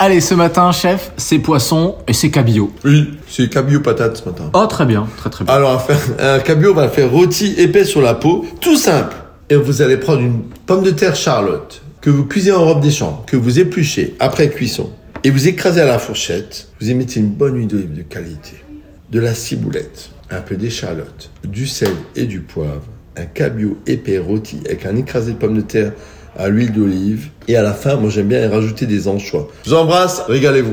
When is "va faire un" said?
5.76-6.40